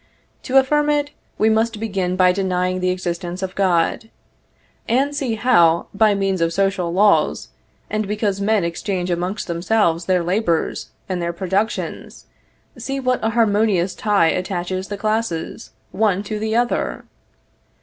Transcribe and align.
To 0.41 0.57
affirm 0.57 0.89
it, 0.89 1.11
we 1.37 1.47
must 1.47 1.79
begin 1.79 2.15
by 2.15 2.31
denying 2.31 2.79
the 2.79 2.89
existence 2.89 3.43
of 3.43 3.53
God. 3.53 4.09
And 4.89 5.15
see 5.15 5.35
how, 5.35 5.89
by 5.93 6.15
means 6.15 6.41
of 6.41 6.51
social 6.51 6.91
laws, 6.91 7.49
and 7.87 8.07
because 8.07 8.41
men 8.41 8.63
exchange 8.63 9.11
amongst 9.11 9.45
themselves 9.45 10.05
their 10.05 10.23
labors, 10.23 10.89
and 11.07 11.21
their 11.21 11.33
productions, 11.33 12.25
see 12.75 12.99
what 12.99 13.23
a 13.23 13.29
harmonious 13.37 13.93
tie 13.93 14.29
attaches 14.29 14.87
the 14.87 14.97
classes, 14.97 15.69
one 15.91 16.23
to 16.23 16.39
the 16.39 16.55
other! 16.55 17.05